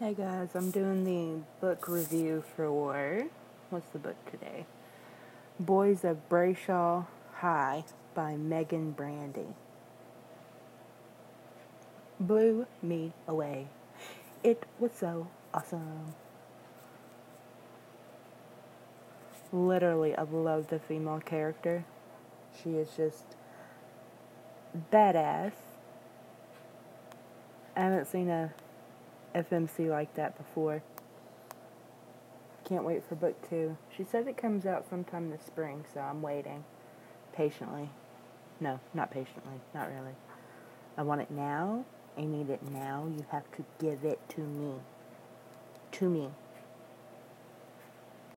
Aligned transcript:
Hey 0.00 0.14
guys, 0.14 0.50
I'm 0.54 0.70
doing 0.70 1.02
the 1.02 1.42
book 1.60 1.88
review 1.88 2.44
for 2.54 2.70
War. 2.70 3.24
what's 3.70 3.90
the 3.90 3.98
book 3.98 4.14
today? 4.30 4.64
Boys 5.58 6.04
of 6.04 6.28
Brayshaw 6.28 7.04
High 7.34 7.82
by 8.14 8.36
Meagan 8.36 8.92
Brandy. 8.92 9.56
Blew 12.20 12.68
me 12.80 13.12
away. 13.26 13.66
It 14.44 14.66
was 14.78 14.92
so 14.92 15.26
awesome. 15.52 16.14
Literally, 19.52 20.14
I 20.14 20.22
love 20.22 20.68
the 20.68 20.78
female 20.78 21.18
character. 21.18 21.84
She 22.62 22.74
is 22.74 22.90
just 22.96 23.24
badass. 24.92 25.54
I 27.74 27.80
haven't 27.80 28.06
seen 28.06 28.30
a 28.30 28.52
FMC 29.34 29.88
like 29.88 30.14
that 30.14 30.36
before. 30.36 30.82
Can't 32.68 32.84
wait 32.84 33.02
for 33.08 33.14
book 33.14 33.48
two. 33.48 33.76
She 33.96 34.04
said 34.04 34.26
it 34.28 34.36
comes 34.36 34.66
out 34.66 34.88
sometime 34.88 35.30
this 35.30 35.42
spring, 35.46 35.84
so 35.92 36.00
I'm 36.00 36.20
waiting 36.20 36.64
patiently. 37.32 37.88
No, 38.60 38.80
not 38.92 39.10
patiently. 39.10 39.60
Not 39.74 39.88
really. 39.88 40.14
I 40.96 41.02
want 41.02 41.20
it 41.20 41.30
now. 41.30 41.84
I 42.16 42.22
need 42.22 42.50
it 42.50 42.62
now. 42.72 43.06
You 43.16 43.24
have 43.30 43.50
to 43.52 43.64
give 43.78 44.04
it 44.04 44.18
to 44.30 44.40
me. 44.40 44.74
To 45.92 46.08
me. 46.10 46.30